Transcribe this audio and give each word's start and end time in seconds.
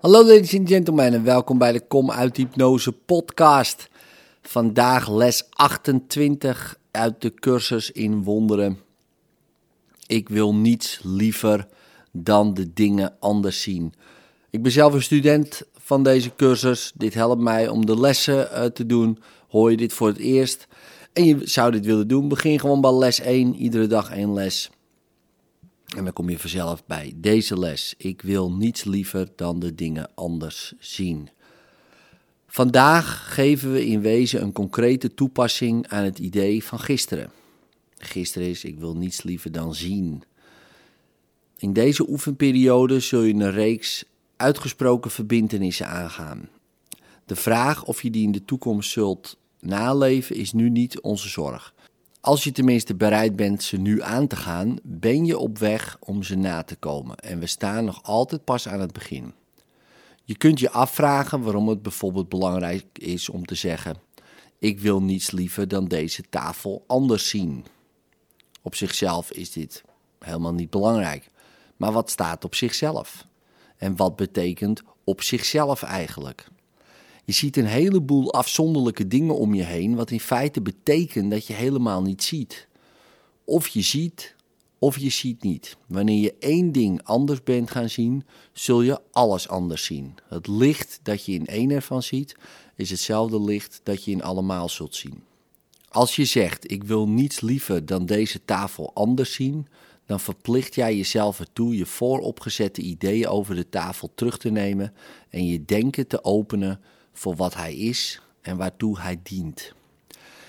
Hallo 0.00 0.24
ladies 0.24 0.58
and 0.58 0.68
gentlemen 0.68 1.12
en 1.12 1.24
welkom 1.24 1.58
bij 1.58 1.72
de 1.72 1.80
Kom 1.80 2.10
uit 2.10 2.36
Hypnose 2.36 2.92
podcast. 2.92 3.88
Vandaag 4.42 5.10
les 5.10 5.44
28 5.50 6.78
uit 6.90 7.20
de 7.20 7.34
cursus 7.34 7.90
in 7.90 8.22
wonderen. 8.22 8.78
Ik 10.06 10.28
wil 10.28 10.54
niets 10.54 11.00
liever 11.02 11.66
dan 12.12 12.54
de 12.54 12.72
dingen 12.72 13.16
anders 13.20 13.62
zien. 13.62 13.94
Ik 14.50 14.62
ben 14.62 14.72
zelf 14.72 14.94
een 14.94 15.02
student 15.02 15.62
van 15.78 16.02
deze 16.02 16.34
cursus. 16.34 16.92
Dit 16.94 17.14
helpt 17.14 17.42
mij 17.42 17.68
om 17.68 17.86
de 17.86 18.00
lessen 18.00 18.48
uh, 18.52 18.64
te 18.64 18.86
doen. 18.86 19.18
Hoor 19.48 19.70
je 19.70 19.76
dit 19.76 19.92
voor 19.92 20.08
het 20.08 20.18
eerst 20.18 20.66
en 21.12 21.24
je 21.24 21.38
zou 21.42 21.70
dit 21.70 21.86
willen 21.86 22.08
doen, 22.08 22.28
begin 22.28 22.60
gewoon 22.60 22.80
bij 22.80 22.92
les 22.92 23.20
1, 23.20 23.54
iedere 23.54 23.86
dag 23.86 24.10
één 24.10 24.32
les. 24.32 24.70
En 25.96 26.04
dan 26.04 26.12
kom 26.12 26.30
je 26.30 26.38
vanzelf 26.38 26.86
bij 26.86 27.12
deze 27.16 27.58
les. 27.58 27.94
Ik 27.96 28.22
wil 28.22 28.52
niets 28.52 28.84
liever 28.84 29.28
dan 29.36 29.58
de 29.58 29.74
dingen 29.74 30.10
anders 30.14 30.72
zien. 30.78 31.28
Vandaag 32.46 33.34
geven 33.34 33.72
we 33.72 33.86
in 33.86 34.00
wezen 34.00 34.42
een 34.42 34.52
concrete 34.52 35.14
toepassing 35.14 35.88
aan 35.88 36.04
het 36.04 36.18
idee 36.18 36.64
van 36.64 36.78
gisteren. 36.78 37.30
Gisteren 37.98 38.48
is 38.48 38.64
ik 38.64 38.78
wil 38.78 38.96
niets 38.96 39.22
liever 39.22 39.52
dan 39.52 39.74
zien. 39.74 40.22
In 41.56 41.72
deze 41.72 42.08
oefenperiode 42.08 43.00
zul 43.00 43.22
je 43.22 43.34
een 43.34 43.50
reeks 43.50 44.04
uitgesproken 44.36 45.10
verbintenissen 45.10 45.86
aangaan. 45.86 46.48
De 47.26 47.36
vraag 47.36 47.84
of 47.84 48.02
je 48.02 48.10
die 48.10 48.22
in 48.22 48.32
de 48.32 48.44
toekomst 48.44 48.90
zult 48.90 49.36
naleven 49.60 50.36
is 50.36 50.52
nu 50.52 50.70
niet 50.70 51.00
onze 51.00 51.28
zorg. 51.28 51.74
Als 52.20 52.44
je 52.44 52.52
tenminste 52.52 52.94
bereid 52.94 53.36
bent 53.36 53.62
ze 53.62 53.76
nu 53.76 54.02
aan 54.02 54.26
te 54.26 54.36
gaan, 54.36 54.78
ben 54.82 55.24
je 55.24 55.38
op 55.38 55.58
weg 55.58 55.96
om 56.00 56.22
ze 56.22 56.36
na 56.36 56.62
te 56.62 56.76
komen. 56.76 57.16
En 57.16 57.38
we 57.38 57.46
staan 57.46 57.84
nog 57.84 58.02
altijd 58.02 58.44
pas 58.44 58.68
aan 58.68 58.80
het 58.80 58.92
begin. 58.92 59.32
Je 60.24 60.36
kunt 60.36 60.60
je 60.60 60.70
afvragen 60.70 61.40
waarom 61.40 61.68
het 61.68 61.82
bijvoorbeeld 61.82 62.28
belangrijk 62.28 62.84
is 62.92 63.28
om 63.28 63.44
te 63.44 63.54
zeggen: 63.54 63.96
Ik 64.58 64.80
wil 64.80 65.02
niets 65.02 65.30
liever 65.30 65.68
dan 65.68 65.84
deze 65.84 66.22
tafel 66.28 66.84
anders 66.86 67.28
zien. 67.28 67.64
Op 68.62 68.74
zichzelf 68.74 69.30
is 69.30 69.52
dit 69.52 69.82
helemaal 70.18 70.54
niet 70.54 70.70
belangrijk. 70.70 71.30
Maar 71.76 71.92
wat 71.92 72.10
staat 72.10 72.44
op 72.44 72.54
zichzelf? 72.54 73.26
En 73.76 73.96
wat 73.96 74.16
betekent 74.16 74.82
op 75.04 75.22
zichzelf 75.22 75.82
eigenlijk? 75.82 76.48
Je 77.28 77.34
ziet 77.34 77.56
een 77.56 77.66
heleboel 77.66 78.32
afzonderlijke 78.32 79.06
dingen 79.06 79.36
om 79.36 79.54
je 79.54 79.62
heen, 79.62 79.94
wat 79.94 80.10
in 80.10 80.20
feite 80.20 80.60
betekent 80.60 81.30
dat 81.30 81.46
je 81.46 81.52
helemaal 81.52 82.02
niet 82.02 82.22
ziet. 82.22 82.68
Of 83.44 83.68
je 83.68 83.82
ziet, 83.82 84.34
of 84.78 84.98
je 84.98 85.08
ziet 85.08 85.42
niet. 85.42 85.76
Wanneer 85.86 86.20
je 86.20 86.34
één 86.38 86.72
ding 86.72 87.02
anders 87.02 87.42
bent 87.42 87.70
gaan 87.70 87.88
zien, 87.88 88.24
zul 88.52 88.82
je 88.82 89.00
alles 89.12 89.48
anders 89.48 89.84
zien. 89.84 90.14
Het 90.28 90.46
licht 90.46 91.00
dat 91.02 91.24
je 91.24 91.32
in 91.32 91.46
één 91.46 91.70
ervan 91.70 92.02
ziet, 92.02 92.36
is 92.76 92.90
hetzelfde 92.90 93.40
licht 93.40 93.80
dat 93.82 94.04
je 94.04 94.10
in 94.10 94.22
allemaal 94.22 94.68
zult 94.68 94.94
zien. 94.94 95.22
Als 95.88 96.16
je 96.16 96.24
zegt: 96.24 96.70
Ik 96.70 96.84
wil 96.84 97.08
niets 97.08 97.40
liever 97.40 97.86
dan 97.86 98.06
deze 98.06 98.44
tafel 98.44 98.90
anders 98.94 99.32
zien, 99.32 99.66
dan 100.06 100.20
verplicht 100.20 100.74
jij 100.74 100.96
jezelf 100.96 101.40
ertoe 101.40 101.76
je 101.76 101.86
vooropgezette 101.86 102.80
ideeën 102.80 103.26
over 103.26 103.54
de 103.54 103.68
tafel 103.68 104.10
terug 104.14 104.38
te 104.38 104.50
nemen 104.50 104.94
en 105.30 105.46
je 105.46 105.64
denken 105.64 106.06
te 106.06 106.24
openen 106.24 106.80
voor 107.18 107.36
wat 107.36 107.54
hij 107.54 107.74
is 107.76 108.20
en 108.40 108.56
waartoe 108.56 109.00
hij 109.00 109.20
dient. 109.22 109.72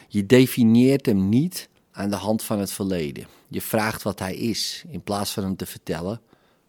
Je 0.08 0.26
definieert 0.26 1.06
hem 1.06 1.30
niet 1.30 1.70
aan 1.92 2.10
de 2.10 2.16
hand 2.16 2.44
van 2.44 2.60
het 2.60 2.72
verleden. 2.72 3.28
Je 3.48 3.62
vraagt 3.62 4.04
wat 4.04 4.20
hij 4.20 4.36
is, 4.36 4.84
in 4.88 5.02
plaats 5.02 5.32
van 5.32 5.44
hem 5.44 5.56
te 5.56 5.66
vertellen 5.66 6.22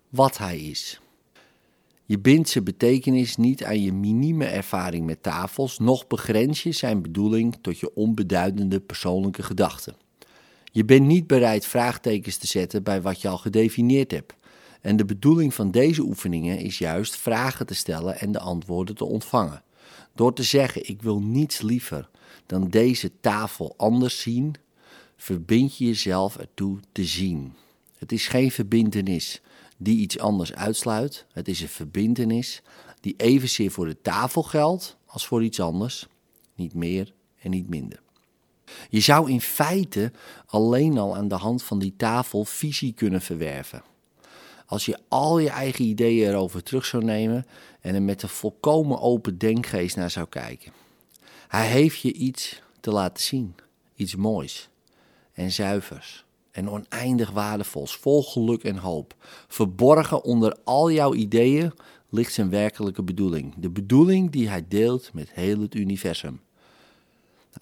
wat 0.08 0.38
hij 0.38 0.58
is. 0.58 1.00
Je 2.04 2.18
bindt 2.18 2.48
zijn 2.48 2.64
betekenis 2.64 3.36
niet 3.36 3.64
aan 3.64 3.82
je 3.82 3.92
minieme 3.92 4.44
ervaring 4.44 5.06
met 5.06 5.22
tafels, 5.22 5.78
noch 5.78 6.06
begrens 6.06 6.62
je 6.62 6.72
zijn 6.72 7.02
bedoeling 7.02 7.58
tot 7.60 7.78
je 7.78 7.94
onbeduidende 7.94 8.80
persoonlijke 8.80 9.42
gedachten. 9.42 9.96
Je 10.72 10.84
bent 10.84 11.06
niet 11.06 11.26
bereid 11.26 11.66
vraagtekens 11.66 12.36
te 12.36 12.46
zetten 12.46 12.82
bij 12.82 13.02
wat 13.02 13.20
je 13.20 13.28
al 13.28 13.38
gedefinieerd 13.38 14.10
hebt. 14.10 14.34
En 14.80 14.96
de 14.96 15.04
bedoeling 15.04 15.54
van 15.54 15.70
deze 15.70 16.02
oefeningen 16.02 16.58
is 16.58 16.78
juist 16.78 17.16
vragen 17.16 17.66
te 17.66 17.74
stellen 17.74 18.18
en 18.18 18.32
de 18.32 18.38
antwoorden 18.38 18.94
te 18.94 19.04
ontvangen. 19.04 19.62
Door 20.14 20.32
te 20.32 20.42
zeggen: 20.42 20.88
Ik 20.88 21.02
wil 21.02 21.20
niets 21.20 21.60
liever 21.60 22.08
dan 22.46 22.68
deze 22.68 23.10
tafel 23.20 23.74
anders 23.76 24.20
zien, 24.20 24.54
verbind 25.16 25.76
je 25.76 25.84
jezelf 25.84 26.36
ertoe 26.36 26.78
te 26.92 27.04
zien. 27.04 27.54
Het 27.98 28.12
is 28.12 28.28
geen 28.28 28.50
verbindenis 28.50 29.40
die 29.76 29.98
iets 29.98 30.18
anders 30.18 30.54
uitsluit. 30.54 31.26
Het 31.32 31.48
is 31.48 31.60
een 31.60 31.68
verbindenis 31.68 32.62
die 33.00 33.14
evenzeer 33.16 33.70
voor 33.70 33.86
de 33.86 34.00
tafel 34.02 34.42
geldt 34.42 34.96
als 35.06 35.26
voor 35.26 35.44
iets 35.44 35.60
anders. 35.60 36.06
Niet 36.54 36.74
meer 36.74 37.12
en 37.38 37.50
niet 37.50 37.68
minder. 37.68 38.02
Je 38.88 39.00
zou 39.00 39.30
in 39.30 39.40
feite 39.40 40.12
alleen 40.46 40.98
al 40.98 41.16
aan 41.16 41.28
de 41.28 41.34
hand 41.34 41.62
van 41.62 41.78
die 41.78 41.94
tafel 41.96 42.44
visie 42.44 42.92
kunnen 42.92 43.20
verwerven. 43.20 43.82
Als 44.70 44.84
je 44.84 44.98
al 45.08 45.38
je 45.38 45.48
eigen 45.48 45.84
ideeën 45.84 46.28
erover 46.28 46.62
terug 46.62 46.84
zou 46.86 47.04
nemen 47.04 47.46
en 47.80 47.94
er 47.94 48.02
met 48.02 48.22
een 48.22 48.28
volkomen 48.28 49.00
open 49.00 49.38
denkgeest 49.38 49.96
naar 49.96 50.10
zou 50.10 50.26
kijken. 50.28 50.72
Hij 51.48 51.66
heeft 51.66 52.00
je 52.00 52.12
iets 52.12 52.62
te 52.80 52.90
laten 52.90 53.22
zien, 53.22 53.54
iets 53.94 54.16
moois 54.16 54.68
en 55.32 55.50
zuivers 55.50 56.24
en 56.50 56.70
oneindig 56.70 57.30
waardevols, 57.30 57.96
vol 57.96 58.22
geluk 58.22 58.64
en 58.64 58.76
hoop. 58.76 59.14
Verborgen 59.48 60.24
onder 60.24 60.56
al 60.64 60.90
jouw 60.90 61.14
ideeën 61.14 61.72
ligt 62.08 62.32
zijn 62.32 62.50
werkelijke 62.50 63.02
bedoeling, 63.02 63.54
de 63.56 63.70
bedoeling 63.70 64.30
die 64.30 64.48
hij 64.48 64.64
deelt 64.68 65.10
met 65.12 65.30
heel 65.32 65.60
het 65.60 65.74
universum. 65.74 66.40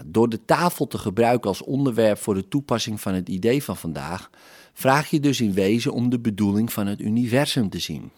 Door 0.05 0.29
de 0.29 0.45
tafel 0.45 0.87
te 0.87 0.99
gebruiken 0.99 1.49
als 1.49 1.63
onderwerp 1.63 2.19
voor 2.19 2.35
de 2.35 2.49
toepassing 2.49 3.01
van 3.01 3.15
het 3.15 3.29
idee 3.29 3.63
van 3.63 3.77
vandaag, 3.77 4.31
vraag 4.73 5.11
je 5.11 5.21
dus 5.21 5.41
in 5.41 5.53
wezen 5.53 5.93
om 5.93 6.11
de 6.11 6.19
bedoeling 6.19 6.73
van 6.73 6.87
het 6.87 7.01
universum 7.01 7.69
te 7.71 7.79
zien. 7.79 8.11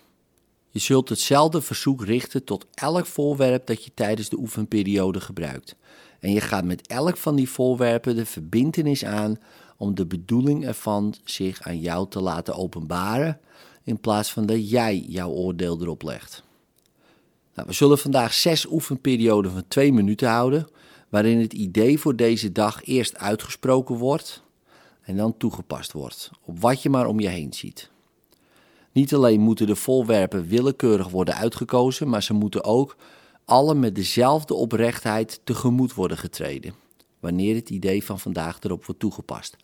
Je 0.70 0.78
zult 0.78 1.08
hetzelfde 1.08 1.60
verzoek 1.60 2.04
richten 2.04 2.44
tot 2.44 2.66
elk 2.74 3.06
voorwerp 3.06 3.66
dat 3.66 3.84
je 3.84 3.90
tijdens 3.94 4.28
de 4.28 4.38
oefenperiode 4.38 5.20
gebruikt. 5.20 5.76
En 6.20 6.32
je 6.32 6.40
gaat 6.40 6.64
met 6.64 6.86
elk 6.86 7.16
van 7.16 7.36
die 7.36 7.48
voorwerpen 7.48 8.16
de 8.16 8.26
verbintenis 8.26 9.04
aan 9.04 9.38
om 9.76 9.94
de 9.94 10.06
bedoeling 10.06 10.66
ervan 10.66 11.14
zich 11.24 11.62
aan 11.62 11.80
jou 11.80 12.08
te 12.08 12.20
laten 12.20 12.54
openbaren, 12.54 13.40
in 13.84 14.00
plaats 14.00 14.32
van 14.32 14.46
dat 14.46 14.70
jij 14.70 14.98
jouw 15.08 15.30
oordeel 15.30 15.80
erop 15.80 16.02
legt. 16.02 16.42
Nou, 17.54 17.68
we 17.68 17.74
zullen 17.74 17.98
vandaag 17.98 18.32
zes 18.32 18.66
oefenperioden 18.70 19.52
van 19.52 19.64
twee 19.68 19.92
minuten 19.92 20.28
houden, 20.28 20.68
waarin 21.10 21.40
het 21.40 21.52
idee 21.52 21.98
voor 21.98 22.16
deze 22.16 22.52
dag 22.52 22.84
eerst 22.84 23.16
uitgesproken 23.16 23.96
wordt 23.96 24.42
en 25.02 25.16
dan 25.16 25.36
toegepast 25.36 25.92
wordt, 25.92 26.30
op 26.44 26.60
wat 26.60 26.82
je 26.82 26.90
maar 26.90 27.06
om 27.06 27.20
je 27.20 27.28
heen 27.28 27.52
ziet. 27.52 27.90
Niet 28.92 29.14
alleen 29.14 29.40
moeten 29.40 29.66
de 29.66 29.76
voorwerpen 29.76 30.46
willekeurig 30.46 31.08
worden 31.08 31.34
uitgekozen, 31.34 32.08
maar 32.08 32.22
ze 32.22 32.32
moeten 32.32 32.64
ook 32.64 32.96
alle 33.44 33.74
met 33.74 33.94
dezelfde 33.94 34.54
oprechtheid 34.54 35.40
tegemoet 35.44 35.94
worden 35.94 36.18
getreden, 36.18 36.74
wanneer 37.20 37.54
het 37.54 37.70
idee 37.70 38.04
van 38.04 38.18
vandaag 38.18 38.58
erop 38.60 38.84
wordt 38.84 39.00
toegepast. 39.00 39.56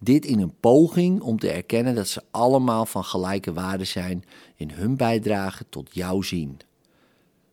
Dit 0.00 0.24
in 0.24 0.40
een 0.40 0.54
poging 0.60 1.20
om 1.20 1.38
te 1.38 1.50
erkennen 1.50 1.94
dat 1.94 2.08
ze 2.08 2.22
allemaal 2.30 2.86
van 2.86 3.04
gelijke 3.04 3.52
waarde 3.52 3.84
zijn 3.84 4.24
in 4.56 4.70
hun 4.70 4.96
bijdrage 4.96 5.64
tot 5.68 5.88
jouw 5.92 6.22
zien. 6.22 6.60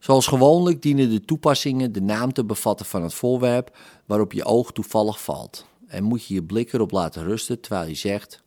Zoals 0.01 0.27
gewoonlijk 0.27 0.81
dienen 0.81 1.09
de 1.09 1.21
toepassingen 1.21 1.91
de 1.91 2.01
naam 2.01 2.33
te 2.33 2.45
bevatten 2.45 2.85
van 2.85 3.03
het 3.03 3.13
voorwerp 3.13 3.77
waarop 4.05 4.33
je 4.33 4.45
oog 4.45 4.71
toevallig 4.71 5.21
valt. 5.21 5.65
En 5.87 6.03
moet 6.03 6.25
je 6.25 6.33
je 6.33 6.43
blik 6.43 6.73
erop 6.73 6.91
laten 6.91 7.23
rusten 7.23 7.59
terwijl 7.59 7.87
je 7.87 7.95
zegt: 7.95 8.43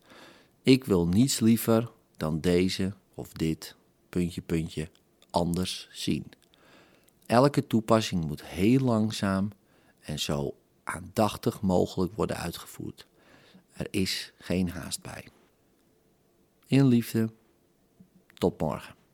Ik 0.63 0.83
wil 0.83 1.07
niets 1.07 1.39
liever 1.39 1.91
dan 2.17 2.39
deze 2.39 2.93
of 3.13 3.31
dit, 3.31 3.75
puntje, 4.09 4.41
puntje, 4.41 4.89
anders 5.29 5.87
zien. 5.91 6.25
Elke 7.25 7.67
toepassing 7.67 8.25
moet 8.25 8.43
heel 8.43 8.79
langzaam 8.79 9.49
en 9.99 10.19
zo 10.19 10.55
aandachtig 10.83 11.61
mogelijk 11.61 12.15
worden 12.15 12.37
uitgevoerd. 12.37 13.07
Er 13.71 13.87
is 13.91 14.33
geen 14.37 14.69
haast 14.69 15.01
bij. 15.01 15.27
In 16.67 16.85
liefde, 16.85 17.29
tot 18.33 18.61
morgen. 18.61 19.04